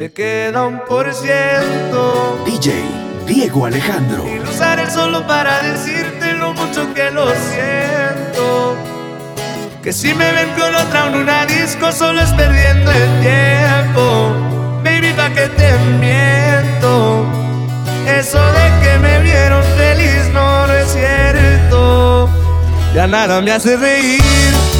[0.00, 2.42] Me queda un por ciento.
[2.46, 2.72] DJ
[3.26, 4.24] Diego Alejandro.
[4.26, 8.76] Y lo usaré solo para decirte lo mucho que lo siento.
[9.82, 14.34] Que si me ven con otra en una disco, solo es perdiendo el tiempo.
[14.82, 15.70] Baby, pa' que te
[16.00, 17.26] miento.
[18.06, 22.30] Eso de que me vieron feliz no, no es cierto.
[22.94, 24.79] Ya nada me hace reír.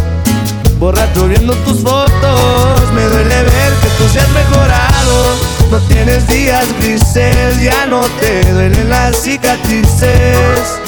[0.81, 5.37] Borracho viendo tus fotos, me duele ver que tú seas mejorado.
[5.69, 10.79] No tienes días grises, ya no te duelen las cicatrices.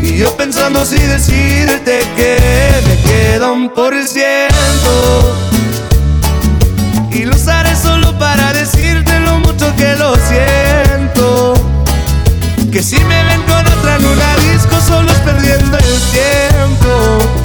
[0.00, 2.38] Y yo pensando si decirte que
[2.88, 5.36] me queda un por ciento.
[7.10, 11.52] Y lo usaré solo para decirte lo mucho que lo siento.
[12.72, 17.41] Que si me ven con otra en una disco, solo es perdiendo el tiempo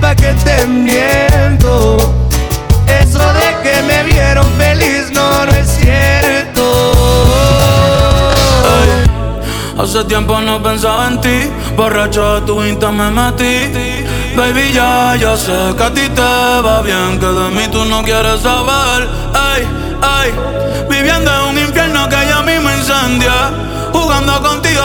[0.00, 1.96] pa' que te miento.
[3.00, 6.28] Eso de que me vieron feliz no, no es cierto.
[9.88, 13.72] hace tiempo no pensaba en ti, borracho de tu insta me metí.
[14.36, 18.02] Baby, ya, ya sé que a ti te va bien, que de mí tú no
[18.02, 19.08] quieres saber.
[19.34, 19.66] Ay,
[20.02, 20.32] ay,
[20.90, 23.50] viviendo en un infierno que ya mismo incendia.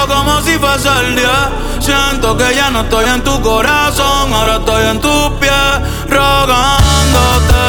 [0.08, 1.50] Como si fuese el día.
[1.80, 5.52] Siento que ya no estoy en tu corazón, ahora estoy en tus pies,
[6.09, 7.64] rogándote.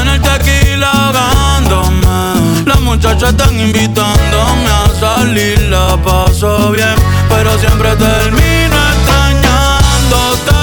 [0.00, 2.64] En el tequila ahogándome.
[2.64, 6.94] Las muchachas están invitándome a salir, la paso bien,
[7.28, 10.54] pero siempre termino extrañándote.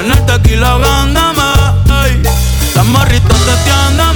[0.00, 1.42] En el tequila ahogándome.
[2.74, 4.15] Las morritas testeándome.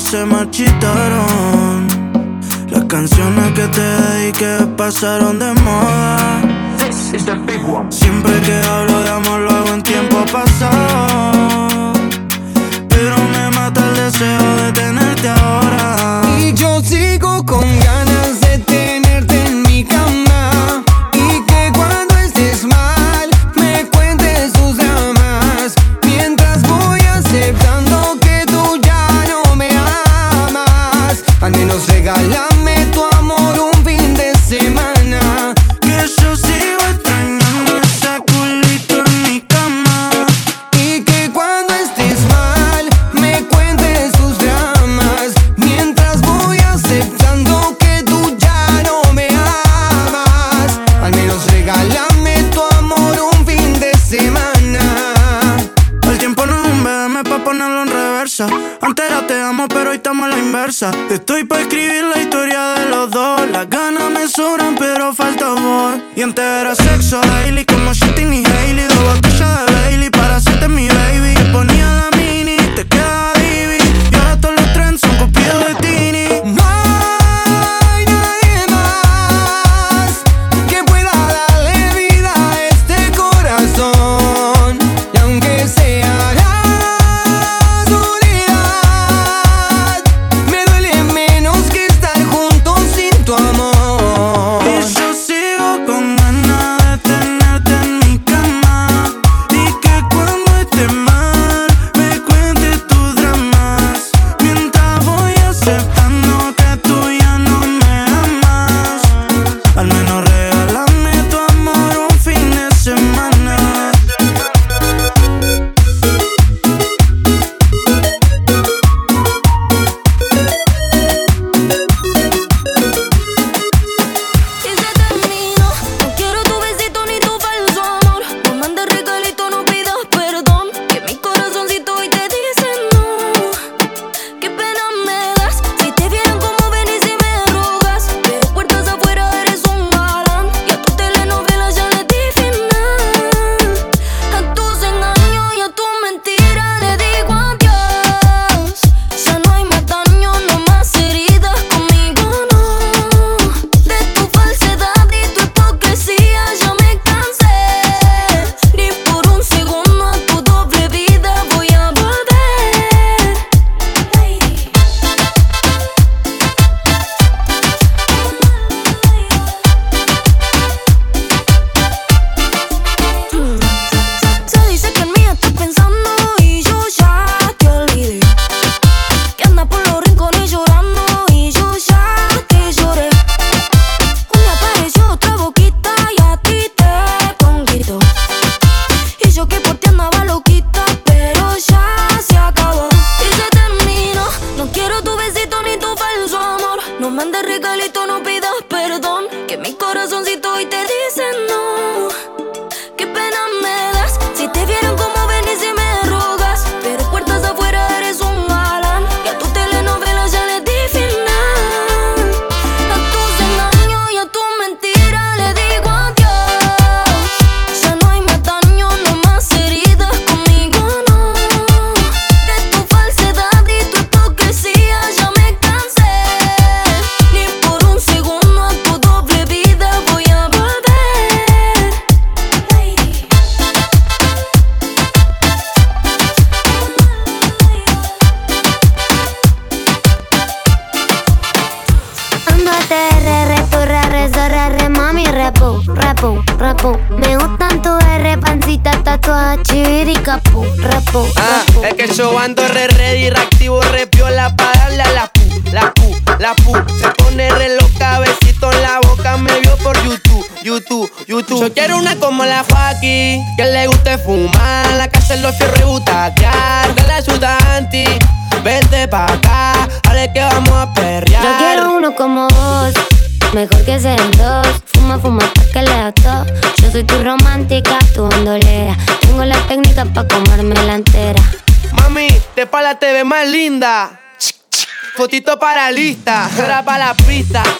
[0.00, 1.88] se marchitaron.
[2.70, 6.40] Las canciones que te dediqué pasaron de moda.
[6.78, 7.90] This is the big one.
[7.90, 11.27] Siempre que hablo de amor, lo hago en tiempo pasado.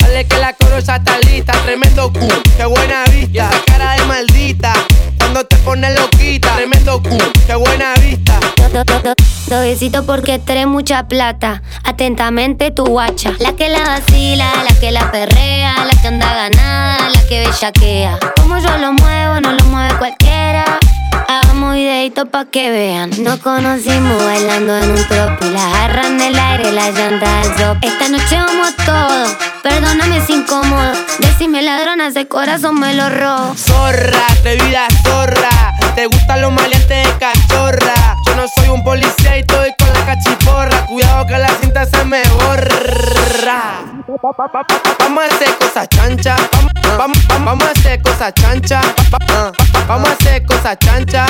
[0.00, 1.52] Dale que la corosa está lista.
[1.64, 2.20] Tremendo Q,
[2.56, 3.48] qué buena vista.
[3.50, 4.72] Esa cara de maldita.
[5.18, 6.54] Cuando te pones loquita.
[6.56, 8.38] Tremendo Q, qué buena vista.
[9.48, 11.62] Suavecito porque trae mucha plata.
[11.84, 13.32] Atentamente tu guacha.
[13.38, 18.18] La que la vacila, la que la perrea, la que anda ganada, la que bellaquea.
[18.40, 20.78] Como yo lo muevo, no lo mueve cualquiera.
[21.68, 23.10] Hagamos videito pa' que vean.
[23.22, 27.76] Nos conocimos bailando en un trop y la agarran del aire, la llanta del drop.
[27.82, 29.26] Esta noche vamos todo,
[29.62, 30.92] perdóname si incómodo.
[31.18, 33.54] Decime ladrona, ese corazón me lo robo.
[33.54, 35.74] Zorra, te vida zorra.
[35.94, 38.17] Te gustan los maleantes de cachorra.
[38.28, 40.86] Yo no soy un policía y estoy con la cachiporra.
[40.86, 43.80] Cuidado que la cinta se me borra.
[44.98, 46.36] Vamos a hacer cosas chancha.
[46.98, 48.80] Vamos, a hacer cosas chancha.
[49.86, 51.26] Vamos a hacer cosas chancha.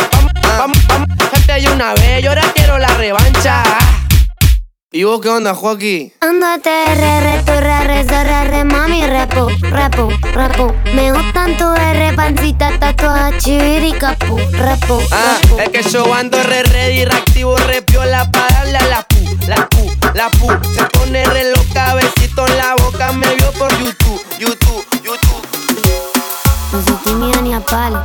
[0.58, 1.08] Vamos, vamos,
[1.72, 3.62] una vez y ahora quiero la revancha.
[4.90, 6.14] ¿Y vos qué onda, Joaquín?
[6.20, 10.74] Ándate, re, re, tu, re, re, so, re, re, mami, repo, repo, repo.
[10.94, 15.58] Me gustan tu R, pancita, tatuada, chiviri, capu, repo, Ah, repo.
[15.60, 19.16] es que yo ando re ready, reactivo, re piola pa' darle a la pu,
[19.46, 20.48] la pu, la pu.
[20.72, 24.84] Se pone re loca, besito en la boca, me vio por YouTube, YouTube,
[27.08, 28.00] tímida ni a palo.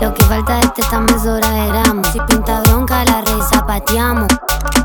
[0.00, 2.06] Lo que falta es esta mesura de gramos.
[2.08, 4.28] Si pinta bronca, la re zapateamos.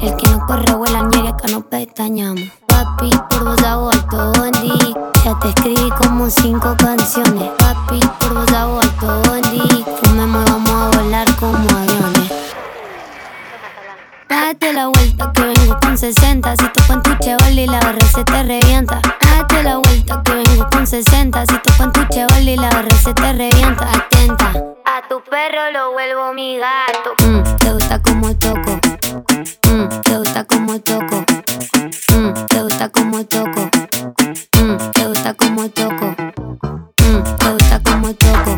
[0.02, 2.44] El que no corre vuela ni acá no pestañamos.
[2.68, 4.96] Papi, por vos hago alto bondi.
[5.24, 7.52] Ya te escribí como cinco canciones.
[7.60, 9.86] Papi, por vos hago alto bondi.
[14.34, 18.24] Date la vuelta que vengo con 60 Si toco en tu y la barra se
[18.24, 19.00] te revienta.
[19.22, 23.14] Date la vuelta que vengo con 60 Si toco en tu y la barra se
[23.14, 23.88] te revienta.
[23.94, 24.54] Atenta.
[24.86, 27.14] A tu perro lo vuelvo mi gato.
[27.24, 28.80] Mm, Te gusta como toco.
[29.70, 31.24] Mm, Te gusta como toco.
[32.16, 33.70] Mm, Te gusta como toco.
[34.58, 36.16] Mm, Te gusta como toco.
[36.18, 38.53] Mm, Te gusta como toco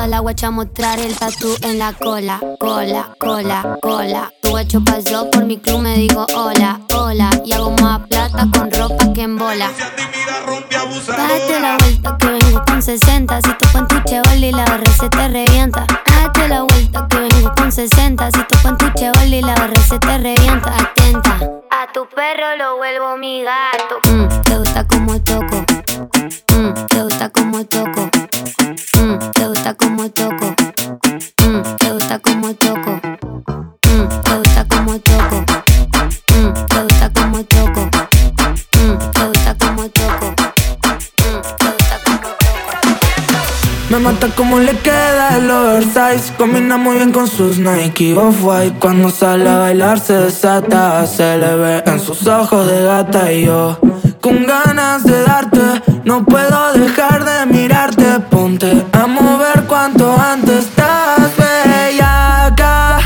[0.00, 4.32] toda la guacha mostrar el tatu en la cola, cola, cola, cola.
[4.40, 7.28] Tu guacho pasó por mi club, me dijo hola, hola.
[7.44, 9.70] Y hago más plata con ropa que en bola.
[11.06, 13.42] Date la vuelta que vengo con 60.
[13.42, 15.84] Si toco en tu chevol y la barra se te revienta.
[16.06, 18.30] Date la vuelta que vengo con 60.
[18.30, 20.74] Si toco en tu chevol y la barra se te revienta.
[20.78, 21.40] Atenta.
[21.70, 23.98] A tu perro lo vuelvo mi gato.
[24.08, 25.62] Mm, te gusta como toco.
[26.54, 28.19] Mm, te gusta como toco.
[44.20, 49.48] Mata como le queda el oversize Combina muy bien con sus Nike Off-White Cuando sale
[49.48, 53.78] a bailar se desata Se le ve en sus ojos de gata Y yo
[54.20, 61.36] con ganas de darte No puedo dejar de mirarte Ponte a mover cuanto antes Estás
[61.36, 62.98] bella acá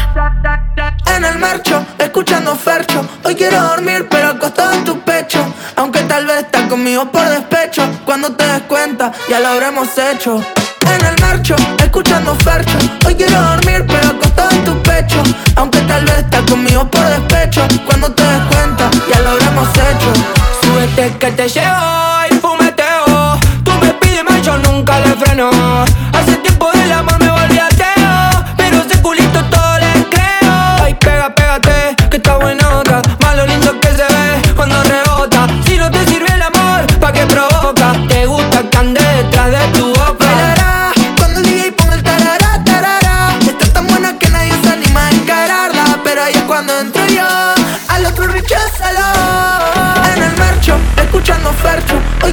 [1.16, 3.06] en el marcho, escuchando Fercho.
[3.22, 5.38] Hoy quiero dormir, pero acostado en tu pecho.
[5.76, 7.82] Aunque tal vez estás conmigo por despecho.
[8.04, 10.42] Cuando te des cuenta, ya lo habremos hecho.
[10.86, 12.78] En el marcho, escuchando Fercho.
[13.06, 15.22] Hoy quiero dormir, pero acostado en tu pecho.
[15.56, 17.66] Aunque tal vez estás conmigo por despecho.
[17.86, 20.12] Cuando te des cuenta, ya lo habremos hecho.
[20.62, 21.86] Súbete que te llevo
[22.30, 23.38] y fumeteo.
[23.64, 25.50] Tú me pides más, yo nunca le freno.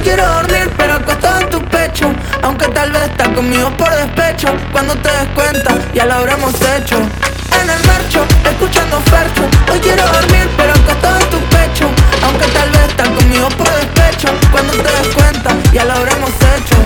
[0.02, 2.12] Quiero dormir, pero acostado en tu pecho.
[2.42, 4.48] Aunque tal vez estás conmigo por despecho.
[4.72, 6.96] Cuando te des cuenta, ya lo habremos hecho.
[6.96, 9.42] En el marcho, escuchando Fercho.
[9.70, 11.88] Hoy quiero dormir, pero acostado en tu pecho.
[12.24, 14.28] Aunque tal vez estás conmigo por despecho.
[14.50, 16.76] Cuando te des cuenta, ya lo habremos hecho.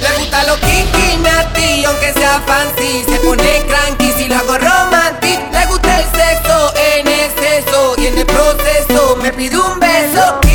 [0.00, 5.40] Le gusta lo kinky, natty, aunque sea fancy Se pone cranky si lo hago romantic
[5.50, 10.45] Le gusta el sexo en exceso y en el proceso me pide un beso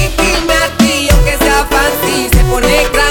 [2.52, 3.11] conecta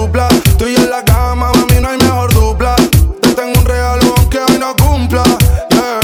[0.00, 0.28] dupla.
[0.58, 2.74] Tú y en la cama, mami, no hay mejor dupla.
[3.20, 5.22] Te tengo un regalo aunque hoy no cumpla.
[5.70, 6.00] Yeah.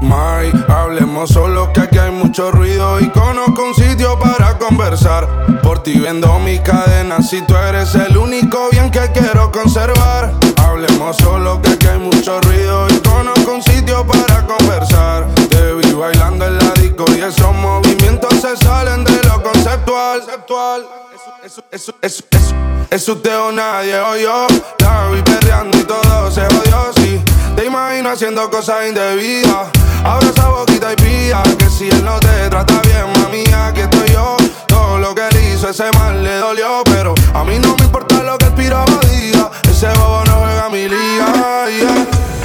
[0.00, 5.28] May, hablemos solo que aquí hay mucho ruido y conozco un sitio para conversar.
[5.62, 10.32] Por ti vendo mi cadena si tú eres el único bien que quiero conservar.
[10.56, 15.26] Hablemos solo que aquí hay mucho ruido y conozco un sitio para conversar.
[15.50, 20.20] Te vi bailando en la disco y esos movimientos se salen de lo conceptual.
[20.20, 21.09] conceptual.
[21.50, 22.54] Eso, eso, eso, eso,
[22.90, 24.46] es usted o nadie o yo.
[24.78, 27.20] La vi perreando y todo se odió, sí.
[27.56, 29.66] Te imagino haciendo cosas indebidas.
[30.04, 34.12] Abre esa boquita y pía que si él no te trata bien, mami, aquí estoy
[34.12, 34.36] yo.
[34.68, 38.22] Todo lo que él hizo, ese mal le dolió, pero a mí no me importa
[38.22, 39.50] lo que el piraba diga.
[39.68, 42.06] Ese bobo no juega mi liga, yeah.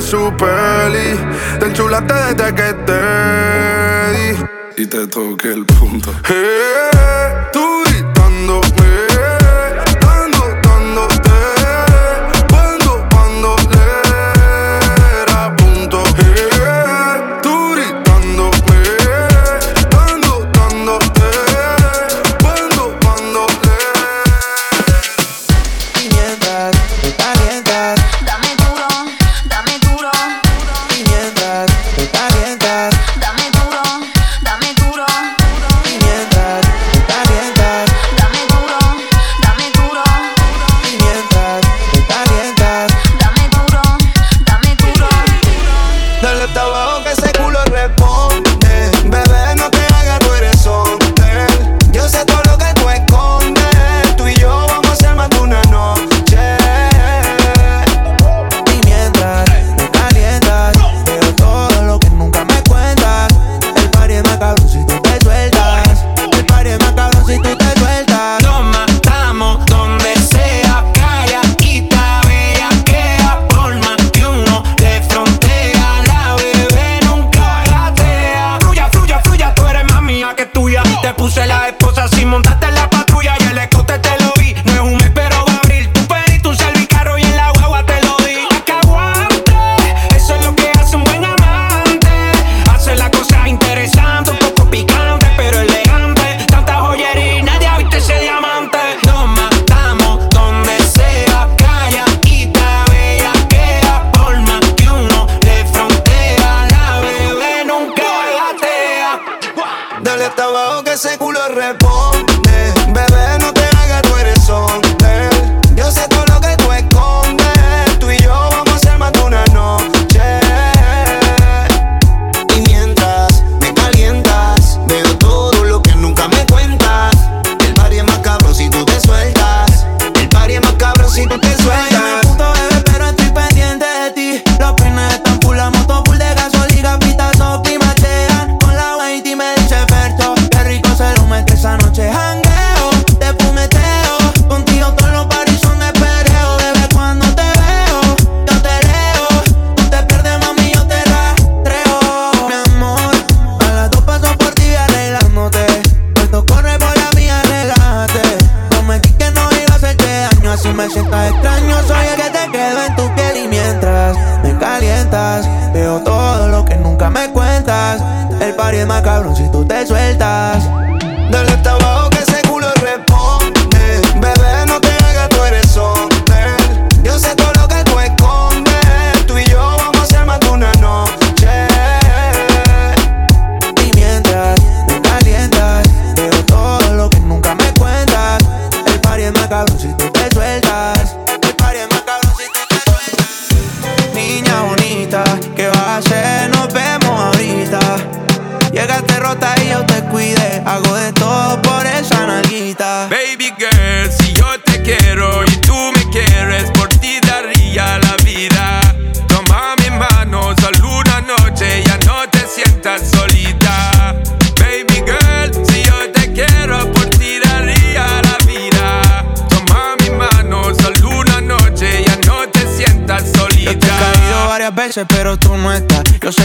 [0.00, 1.18] su peli.
[1.58, 3.00] Te enchulaste desde que te
[4.12, 4.82] di.
[4.82, 6.10] Y te toqué el punto.
[6.28, 6.90] Eh,
[7.52, 7.83] tú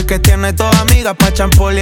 [0.10, 1.76] que tienes toda amiga pa' champol.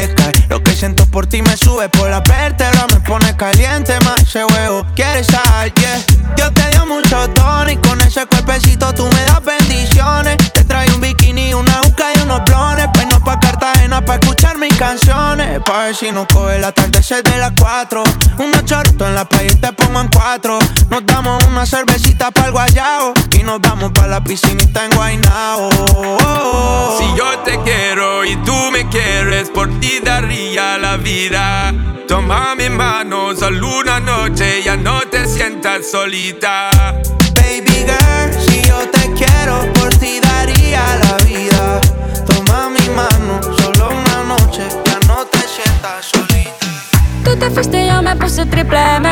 [0.50, 4.44] Lo que siento por ti me sube por la vértebra, me pone caliente más ese
[4.44, 4.86] huevo.
[4.96, 5.74] ¿Quieres sal?
[5.74, 6.04] Yeah.
[6.36, 10.36] Dios te dio mucho tono y con ese cuerpecito tú me das bendiciones.
[10.52, 12.88] Te trae un bikini, una uca y unos blones.
[12.94, 13.08] Pues
[14.00, 15.60] no pa' escuchar mis canciones.
[15.66, 18.04] Pa' ver si nos coge el atardecer de las 4.
[18.38, 20.60] Unos choritos en la playa y te pongo en cuatro.
[20.90, 23.14] Nos damos una cervecita para el guayao.
[23.32, 25.70] Y nos vamos pa' la piscinita en Guaynao.
[27.00, 31.74] Si yo te quiero y tú me quieres, por ti daría la vida.
[32.08, 36.70] Toma mi mano, solo una noche, ya no te sientas solita.
[37.34, 41.82] Baby girl, si yo te quiero, por ti daría la vida.
[42.26, 43.67] Toma mi mano, solo una
[44.48, 46.52] noche, ya no te sientas solita.
[47.24, 49.10] Tú te fuiste y yo me puse triple M.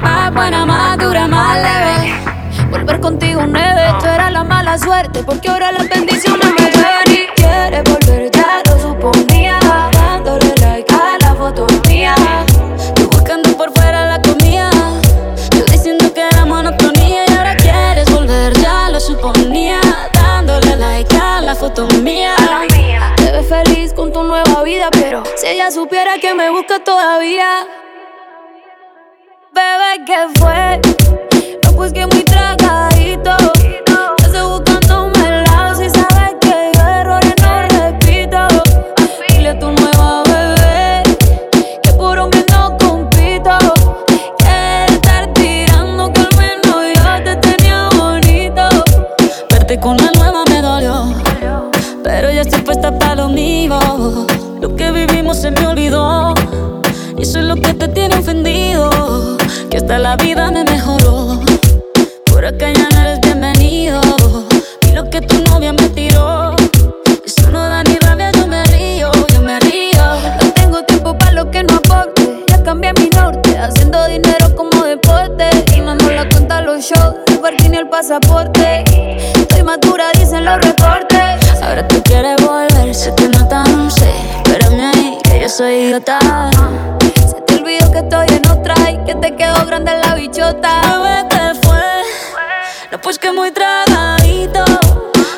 [0.00, 2.14] Más buena, más dura, más leve.
[2.70, 5.22] Volver contigo nueve, tú eras la mala suerte.
[5.24, 9.29] Porque ahora las bendiciones me ven y quieres volver, ya lo suponía.
[24.92, 27.66] Pero si ella supiera que me busca todavía.
[29.52, 30.80] Bebé, ¿qué fue?
[31.64, 33.36] No, pues que muy tragadito.
[34.22, 38.38] Estás buscándome el lado si sabes que yo errores no repito.
[39.28, 41.02] Dile a tu nueva bebé
[41.82, 43.58] que por hombre no compito.
[44.38, 48.68] Que estar tirando que al menos yo te tenía bonito.
[49.50, 50.09] Verte con la
[57.60, 58.90] que te tiene ofendido.
[59.70, 61.40] Que hasta la vida me mejoró.
[62.26, 64.00] Por acá ya no eres bienvenido.
[64.88, 66.56] Y lo que tu novia me tiró.
[67.24, 70.02] Eso no da ni rabia, yo me río, yo me río.
[70.42, 72.44] No tengo tiempo para lo que no aporte.
[72.48, 75.50] Ya cambié mi norte, haciendo dinero como deporte.
[75.76, 78.84] Y no nos la cuenta los shows, el parking el pasaporte.
[79.34, 81.18] Estoy madura, dicen los reportes.
[81.62, 84.10] Ahora tú quieres volver, sé que no tan sé.
[84.44, 86.18] Espérame ahí, que yo soy idiota.
[87.70, 90.80] Se te olvidó que estoy en otra y que te quedó grande la bichota.
[90.98, 91.78] Bebé, ¿qué fue?
[92.90, 94.64] No, pues que muy tragadito.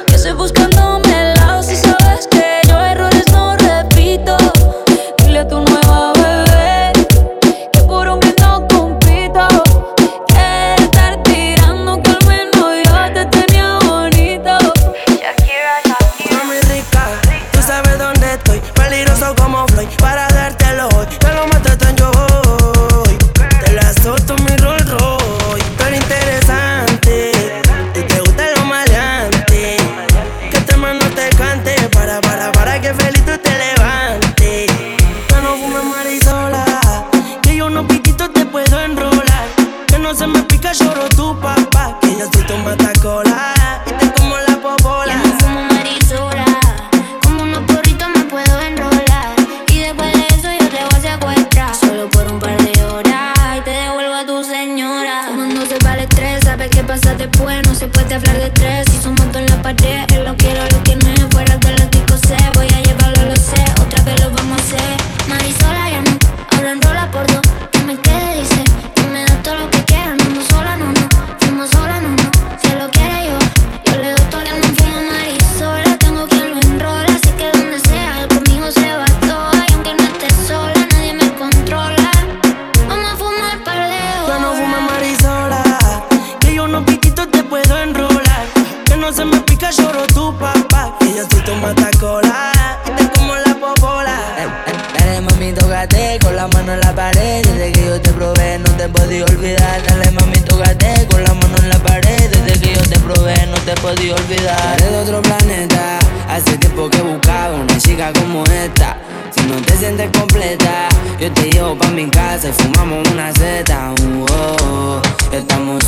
[0.06, 4.36] Que estoy buscándome el lado si sabes que yo errores no repito.
[5.18, 5.60] Dile a tu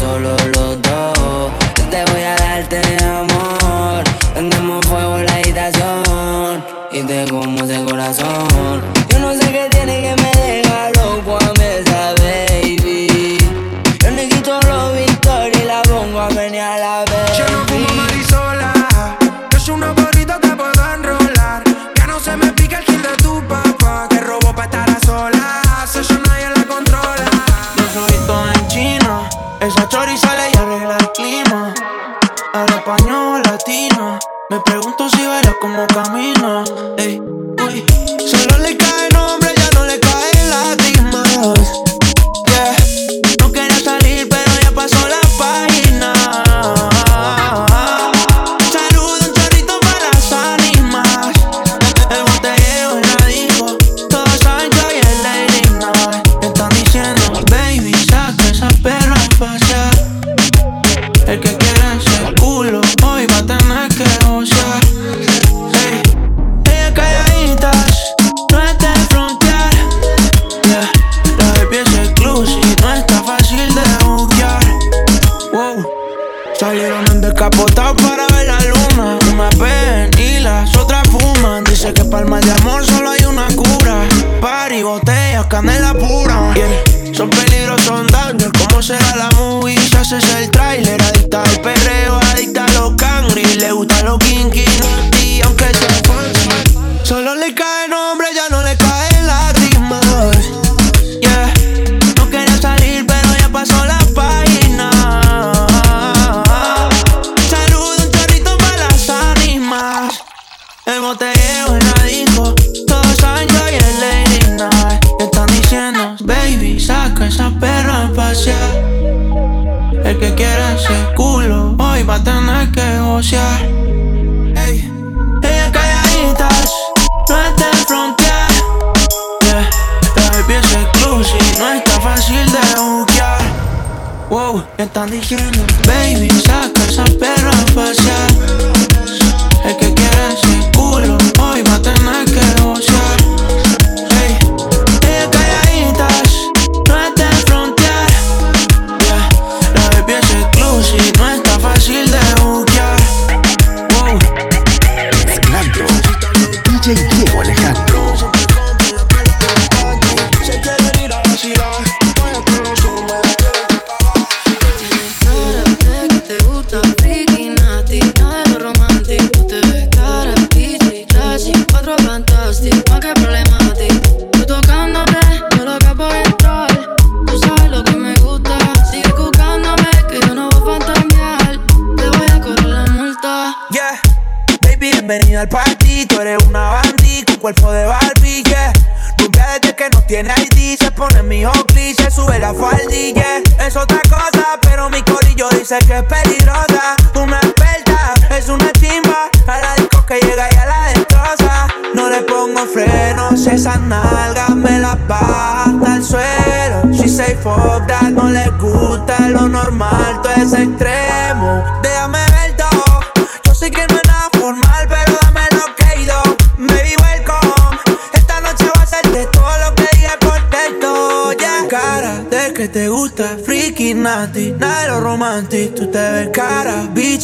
[0.05, 0.64] solo lo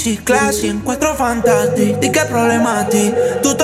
[0.00, 1.98] Gucci, classy, encuentro fantástico.
[2.00, 3.12] ¿Y qué problema a ti?
[3.42, 3.54] Tú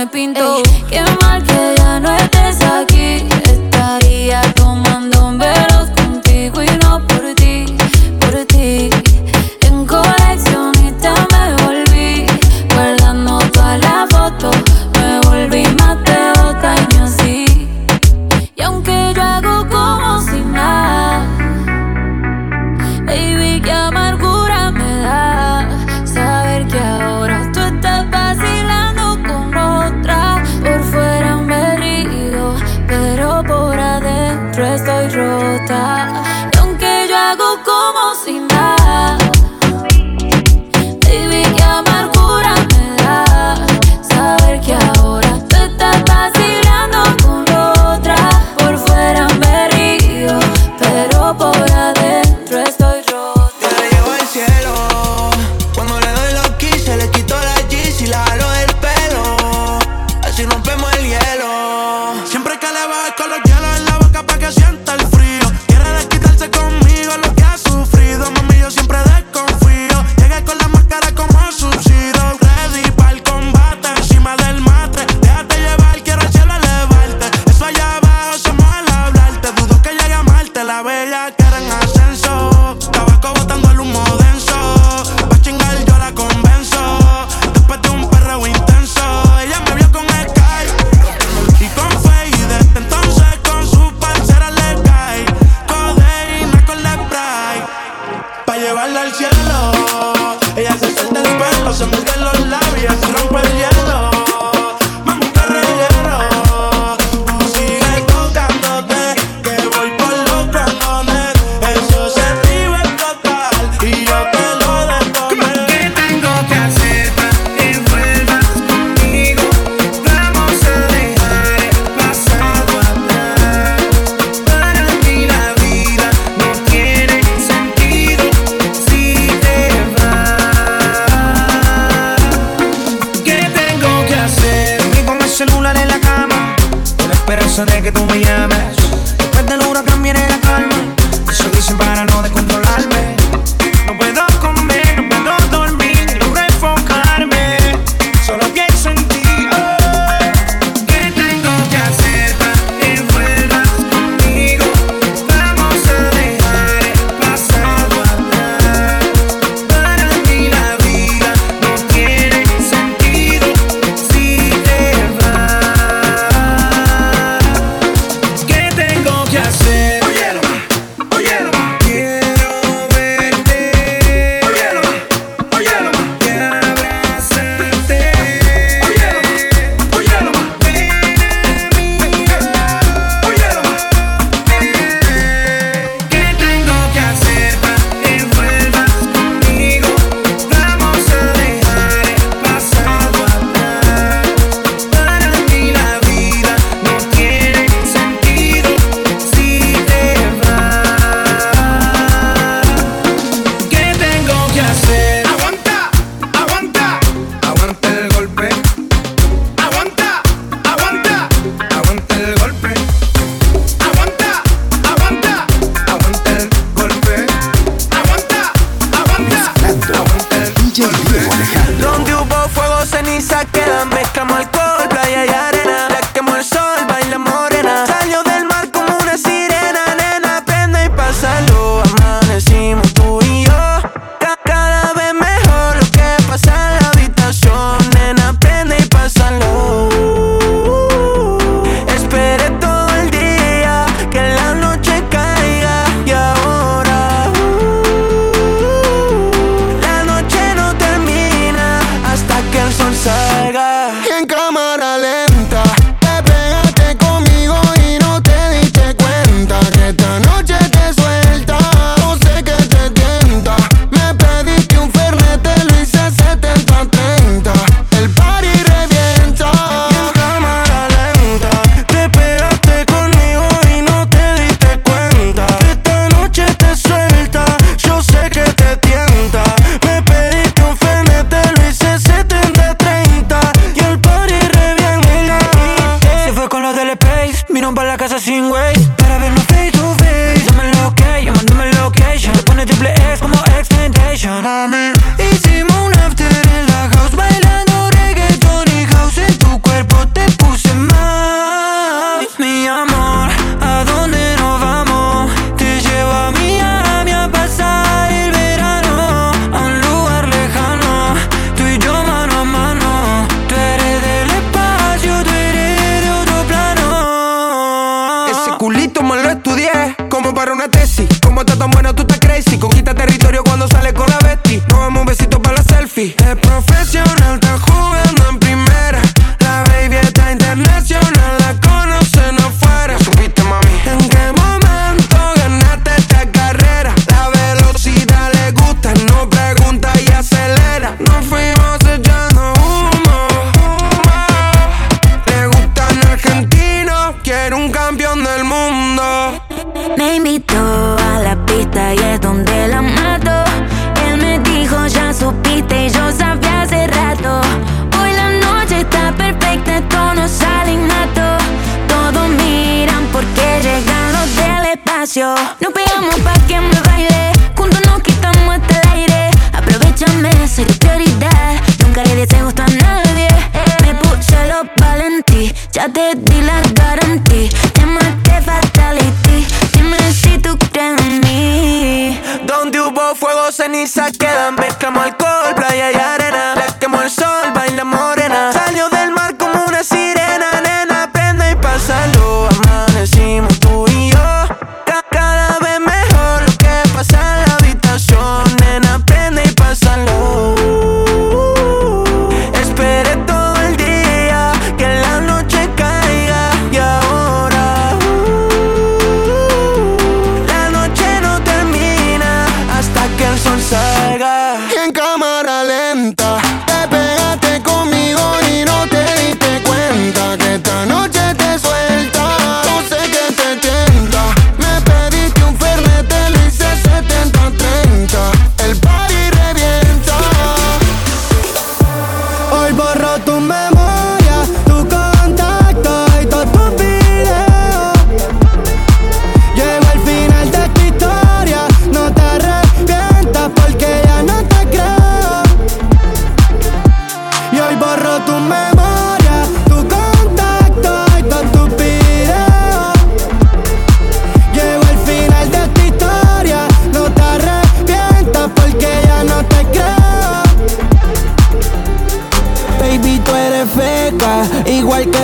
[0.00, 0.62] me pinto.
[0.88, 1.09] que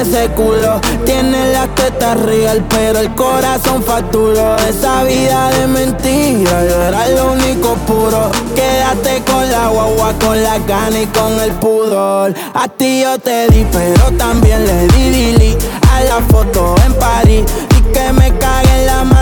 [0.00, 0.80] ese culo.
[1.04, 4.56] Tiene las tetas real, pero el corazón facturó.
[4.68, 8.30] Esa vida de mentira, era lo único puro.
[8.54, 12.34] Quédate con la guagua, con la gana y con el pudor.
[12.54, 15.56] A ti yo te di, pero también le di dili.
[15.92, 17.44] A la foto en París,
[17.76, 19.15] y que me cague en la mano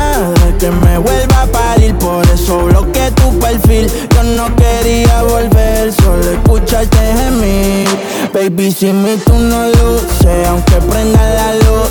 [0.64, 1.94] que me vuelva a parir.
[1.96, 3.86] Por eso bloqueé tu perfil.
[4.14, 7.88] Yo no quería volver, solo escucharte gemir.
[8.32, 11.90] Baby, sin mí tú no luces, aunque prenda la luz.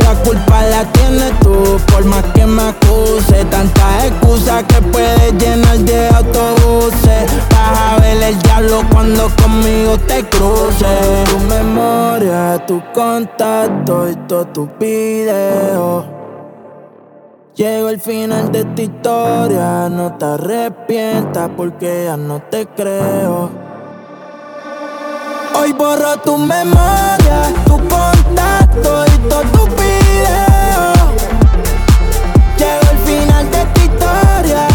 [0.00, 3.44] La culpa la tienes tú, por más que me acuse.
[3.44, 7.30] Tantas excusas que puedes llenar de autobuses.
[7.50, 10.86] Vas a ver el diablo cuando conmigo te cruce.
[11.30, 16.20] Tu memoria, tu contacto y todo tu video
[17.56, 23.50] Llegó el final de esta historia, no te arrepientas porque ya no te creo.
[25.58, 30.92] Hoy borro tu memoria, tu contacto y todo tu video.
[32.56, 34.69] Llegó el final de esta historia.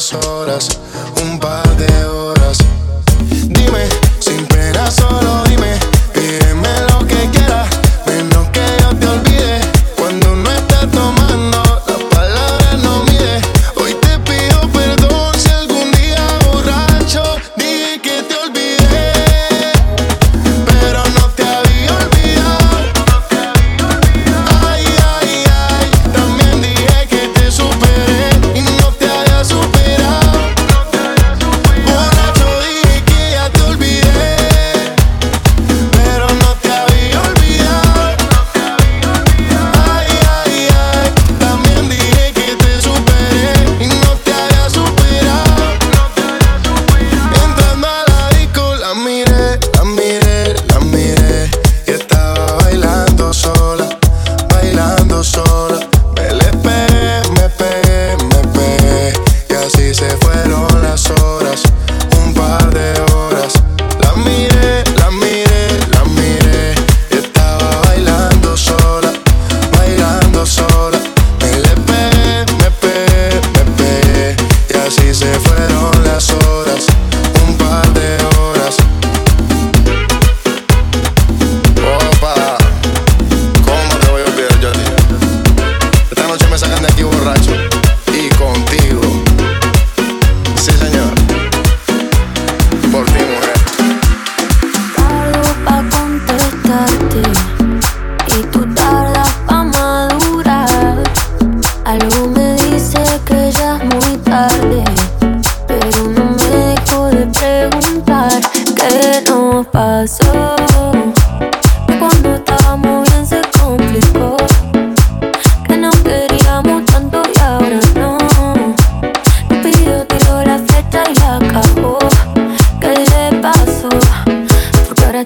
[0.00, 0.80] las horas.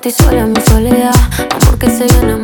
[0.05, 1.15] ti sola en mi soledad.
[1.39, 2.37] No porque se viene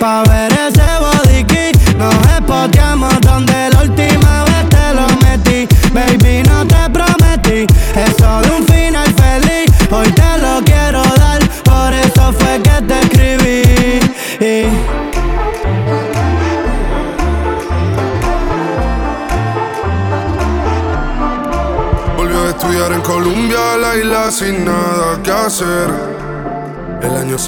[0.00, 1.70] Pa' ver ese bodiquí.
[1.96, 5.68] Nos espoteamos donde la última vez te lo metí.
[5.92, 9.70] Baby, no te prometí es solo un final feliz.
[9.92, 14.00] Hoy te lo quiero dar Por eso fue que te escribí.
[14.40, 14.66] Y
[22.16, 26.27] Volvió a Estudiar en Colombia, la isla sin nada que hacer.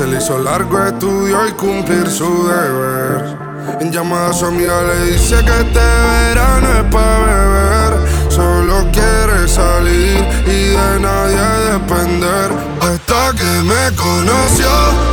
[0.00, 3.36] Se le hizo largo, estudió y cumplir su deber.
[3.82, 8.08] En llamada a su amiga le dice que este verano es pa' beber.
[8.30, 11.42] Solo quiere salir y de nadie
[11.72, 12.50] depender.
[12.80, 14.70] Hasta que me conoció,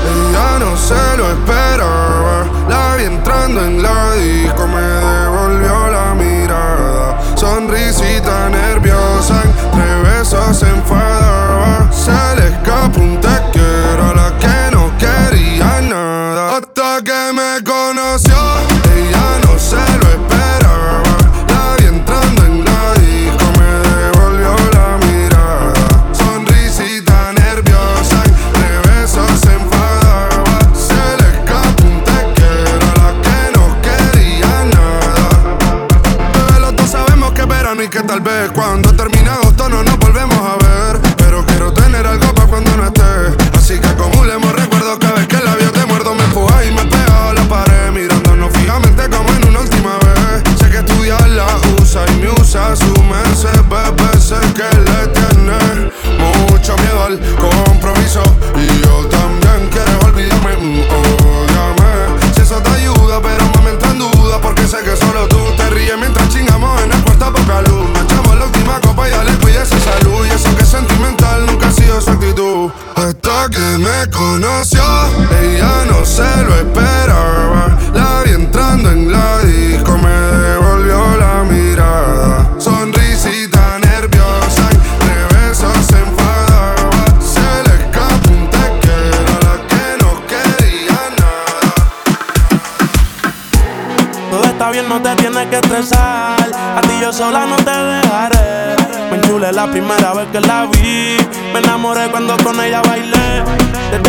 [0.08, 2.46] ella no se lo esperaba.
[2.70, 7.36] La vi entrando en la disco, me devolvió la mirada.
[7.36, 11.92] Sonrisita nerviosa, entre besos se enfadaba.
[11.92, 13.20] Se le escapó un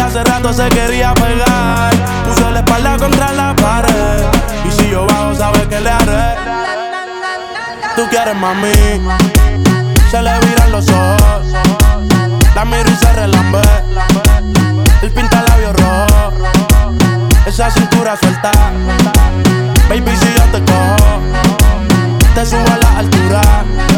[0.09, 1.92] hace rato se quería pegar.
[2.24, 4.24] Puso la espalda contra la pared.
[4.66, 6.36] Y si yo bajo, sabes que le haré.
[7.94, 8.72] Tú quieres mami.
[10.11, 11.46] Se le viran los ojos.
[12.54, 13.61] La miro y se relambe.
[15.02, 16.32] El pinta labios rojo.
[17.46, 18.50] Esa cintura suelta.
[19.88, 21.20] Baby, si yo te cojo,
[22.34, 23.97] te subo a la altura.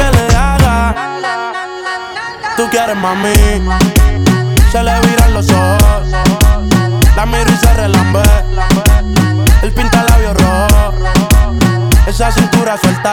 [2.71, 3.33] quieres mami.
[4.71, 6.07] Se le viran los ojos.
[7.15, 8.23] La miro y se relambe.
[9.61, 10.93] El pinta labios rojo.
[12.07, 13.11] Esa cintura suelta.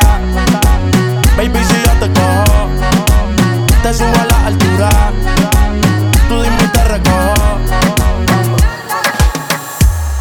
[1.37, 2.69] Baby, si yo te cojo,
[3.83, 4.89] te subo a la altura.
[6.29, 7.59] Tú dime y te recojo.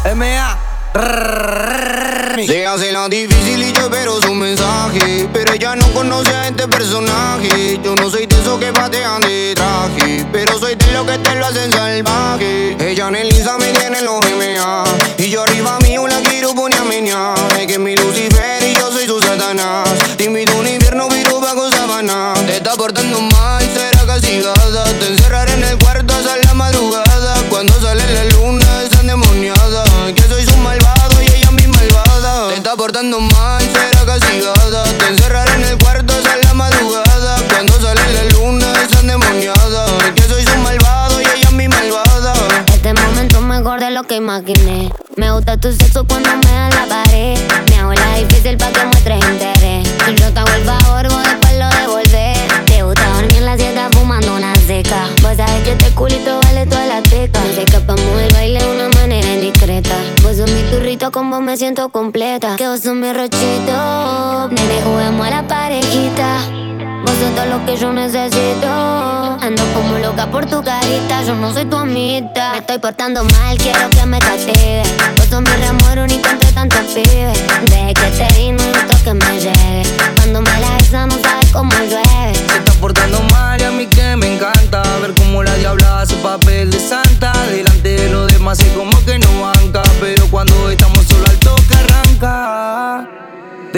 [0.04, 0.56] M.A.
[2.46, 5.28] Se hace la difícil y yo espero su mensaje.
[5.32, 7.80] Pero ella no conoce a este personaje.
[7.82, 10.24] Yo no soy de esos que patean de traje.
[10.32, 12.76] Pero soy de los que te lo hacen salvaje.
[12.78, 14.84] Ella en el Insta me tiene en los MA
[15.18, 16.78] Y yo arriba mío la quiero poner
[17.12, 19.88] a Es que mi Lucifer y yo soy su Satanás.
[20.16, 22.34] Te invito un invierno vivo bajo sabana.
[22.46, 24.84] Te está portando mal, será castigada.
[24.84, 27.07] Te encerraré en el cuarto hasta la madrugada
[33.10, 38.24] portando mal, será castigada Te encerraré en el cuarto hasta la madrugada Cuando sale la
[38.36, 42.32] luna es endemoniada Que soy su malvado y ella mi malvada
[42.72, 44.92] Este momento mejor de lo que imaginé.
[45.16, 47.38] Me gusta tu sexo cuando me da la pared.
[47.68, 49.88] Me hago la difícil pa' que muestres interés.
[50.08, 52.64] Y yo te hago el favor, vos después lo devolver.
[52.66, 55.08] Te gusta dormir en la siesta fumando una seca.
[55.22, 57.40] Vos sabés que este culito vale toda la teca.
[57.40, 58.88] Nos escapamos del baile una
[60.50, 62.56] mi turrito, con vos me siento completa.
[62.56, 64.48] Que vos sos mi rochito.
[64.50, 66.38] Nene, juguemos a la parejita.
[67.02, 68.68] Vos sos todo lo que yo necesito.
[68.68, 72.52] Ando como loca por tu carita, yo no soy tu amita.
[72.52, 74.82] Me estoy portando mal, quiero que me castigue.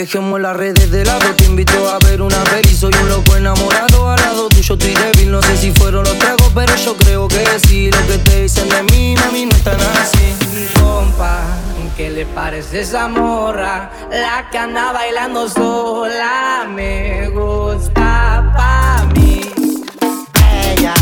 [0.01, 2.75] Dejemos las redes de lado, te invito a ver una peli.
[2.75, 5.31] Soy un loco enamorado, al lado tuyo estoy débil.
[5.31, 7.91] No sé si fueron los tragos, pero yo creo que sí.
[7.91, 10.35] Lo que te dicen de mí, a mí no es tan así.
[10.55, 11.43] Mi compa,
[11.99, 13.91] ¿qué le parece esa morra?
[14.11, 19.43] La que anda bailando sola Me gusta pa' mí.
[20.65, 20.95] Ella,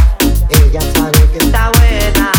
[0.50, 2.37] ella sabe que está buena.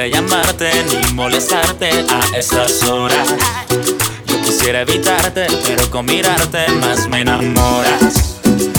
[0.00, 3.34] quisiera llamarte ni molestarte a estas horas.
[4.26, 8.38] Yo quisiera evitarte, pero con mirarte más me enamoras.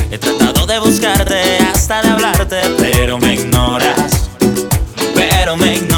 [0.10, 4.30] He tratado de buscarte hasta de hablarte, pero me ignoras.
[5.14, 5.91] Pero me ignoras.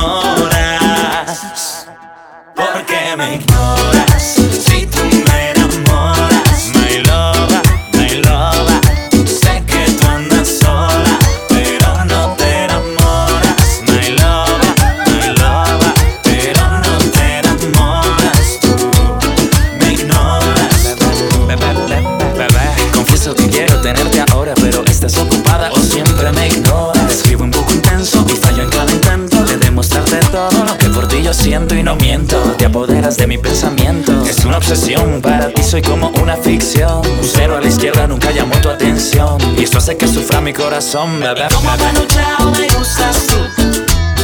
[33.04, 34.24] de mi pensamiento.
[34.24, 37.06] Es una obsesión, para ti soy como una ficción.
[37.06, 39.38] Un cero a la izquierda nunca llamó tu atención.
[39.58, 41.48] Y esto hace que sufra mi corazón, bebé.
[41.54, 43.36] Como manuchao me gustas tú.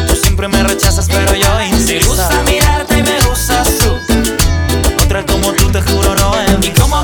[0.07, 5.03] Tú siempre me rechazas pero yo insisto Me gusta mirarte y me gustas tú.
[5.03, 7.03] Otra como tú te juro no es Y como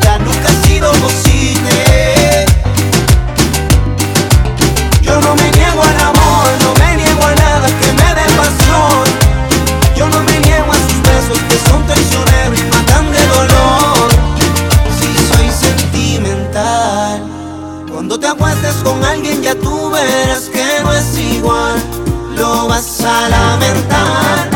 [5.01, 9.05] Yo no me niego al amor, no me niego a nada que me dé pasión.
[9.95, 14.11] Yo no me niego a sus besos que son traicioneros y matan de dolor.
[14.99, 17.23] Si soy sentimental
[17.91, 21.81] Cuando te apuestes con alguien ya tú verás que no es igual.
[22.35, 24.50] Lo vas a lamentar.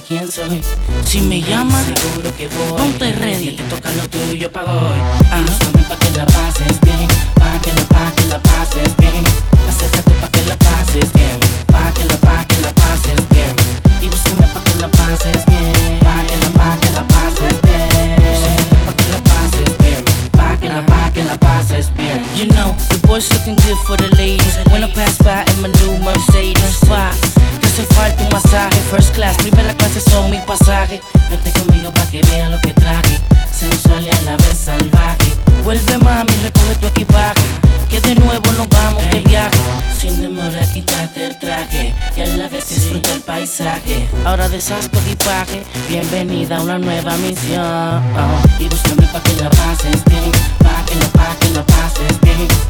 [0.00, 0.62] Sabe quién soy.
[1.04, 2.78] Si me llama, seguro que voy.
[2.78, 4.98] Ponte ready, te toca lo tuyo pa' hoy.
[5.30, 9.24] Ah, búscame pa' que la pases bien, pa' que la, pa' que la pases bien.
[9.68, 13.54] Acércate pa' que la pases bien, pa' que la, pa' que la pases bien.
[14.02, 18.56] Y búscame pa' que la pases bien, pa' que la, pa' que la pases bien.
[18.86, 22.24] Pa' que la pases bien, pa' que la, pa' que la pases bien.
[22.36, 24.56] You know, the boys looking good for the ladies.
[24.70, 27.10] When I pass by in my new Mercedes, why?
[27.60, 29.69] Te hace falta un masaje, first class, primera
[30.40, 31.00] mi pasaje.
[31.30, 33.18] Vete conmigo pa' que vea lo que traje,
[33.52, 35.32] sensual y a la vez salvaje.
[35.64, 37.42] Vuelve mami, recoge tu equipaje,
[37.88, 39.58] que de nuevo nos vamos de viaje.
[39.98, 44.08] Sin demora quítate el traje y a la vez disfruta el paisaje.
[44.24, 48.02] Ahora deshaz tu equipaje, bienvenida a una nueva misión.
[48.58, 52.69] Y búscame pa' que la pases bien, pa' que la, pa' que la pases bien.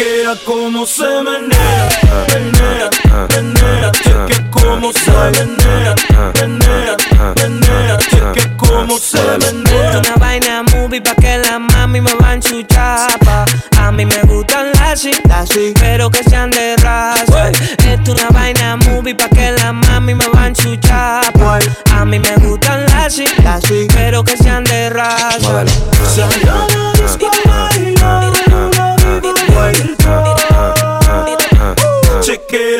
[0.00, 1.88] Chequea cómo se menea,
[2.32, 2.88] menea,
[3.28, 5.94] menea Chequea cómo se menea,
[6.40, 6.96] menea,
[7.36, 12.34] menea Chequea cómo se menea Una vaina movie pa' que la mami me va a
[12.34, 13.44] enchuchar pa.
[13.76, 17.50] A mí me gustan las así, pero que sean de raza.
[17.86, 21.58] Esto una vaina movie pa' que la mami me va a enchuchar pa.
[21.92, 25.66] A mí me gustan las así, pero que sean de raza.
[26.14, 26.90] Salió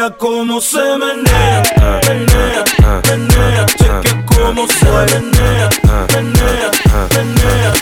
[0.01, 1.63] Chequea cómo se menea,
[2.09, 2.65] menea,
[3.07, 5.69] menea Chequea cómo se menea,
[6.15, 6.71] menea,
[7.15, 7.73] menea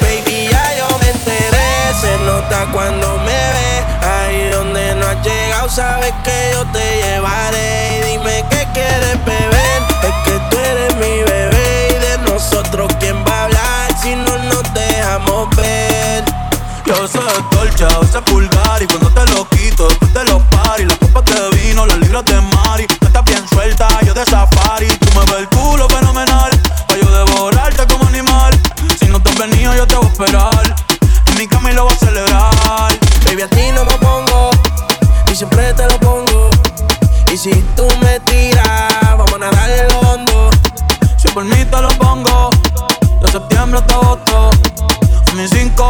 [0.00, 3.84] Baby, ya yo me enteré, se nota cuando me ve.
[4.00, 7.98] Ahí donde no has llegado, sabes que yo te llevaré.
[7.98, 11.88] Y dime qué quieres beber, es que tú eres mi bebé.
[11.90, 16.24] Y de nosotros, ¿quién va a hablar si no nos dejamos ver?
[16.86, 17.22] Yo soy
[17.52, 20.24] dolce, veces vulgar Y cuando te lo quito, después de
[24.14, 26.50] yo de safari Tú me ves el culo fenomenal
[26.88, 28.52] Pa' yo devorarte como animal
[28.98, 30.74] Si no te has venido, yo te voy a esperar
[31.26, 32.92] En mi cama y lo voy a celebrar
[33.26, 34.50] Baby, a ti no me pongo,
[35.30, 36.50] y siempre te lo pongo.
[37.32, 40.50] Y si tú me tiras, vamos a nadar el hondo.
[41.16, 42.50] Si por mí te lo pongo
[43.22, 44.50] De septiembre hasta agosto.
[45.34, 45.88] Mis cinco